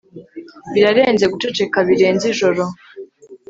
Birarenze 0.73 1.25
guceceka 1.31 1.77
birenze 1.87 2.25
ijoro 2.33 2.63